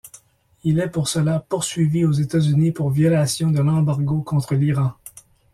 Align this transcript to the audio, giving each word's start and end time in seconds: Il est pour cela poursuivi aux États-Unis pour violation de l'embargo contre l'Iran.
Il 0.63 0.79
est 0.79 0.89
pour 0.89 1.07
cela 1.07 1.39
poursuivi 1.47 2.05
aux 2.05 2.11
États-Unis 2.11 2.71
pour 2.71 2.89
violation 2.89 3.51
de 3.51 3.59
l'embargo 3.59 4.23
contre 4.23 4.55
l'Iran. 4.55 4.93